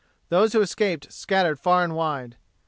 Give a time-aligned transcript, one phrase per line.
[0.29, 2.37] Those who escaped scattered far and wide.